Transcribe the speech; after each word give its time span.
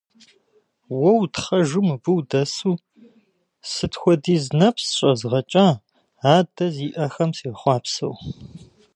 Уэ 0.99 1.11
утхъэжу 1.21 1.81
мыбы 1.87 2.11
удэсу, 2.17 2.73
сыт 3.71 3.93
хуэдиз 3.99 4.45
нэпс 4.59 4.85
щӀэзгъэкӀа 4.95 5.67
адэ 6.35 6.65
зиӀэхэм 6.75 7.31
сехъуапсэу. 7.37 8.13